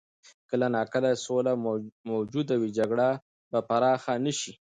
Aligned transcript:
کله 0.49 0.67
نا 0.75 0.81
کله 0.93 1.09
چې 1.13 1.21
سوله 1.25 1.53
موجوده 2.09 2.55
وي، 2.57 2.69
جګړه 2.79 3.07
به 3.51 3.59
پراخه 3.69 4.13
نه 4.25 4.31
شي. 4.39 4.51